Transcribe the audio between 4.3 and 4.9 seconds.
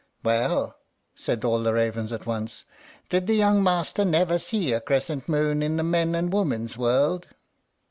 see a